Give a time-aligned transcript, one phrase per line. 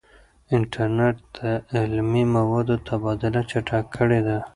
[0.55, 1.39] انټرنیټ د
[1.83, 4.37] علمي موادو تبادله چټکه کړې ده.